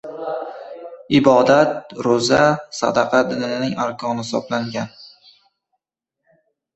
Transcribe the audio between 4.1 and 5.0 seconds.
hisoblangan.